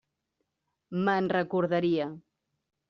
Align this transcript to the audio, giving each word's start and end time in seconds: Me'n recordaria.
Me'n 1.03 1.31
recordaria. 1.39 2.13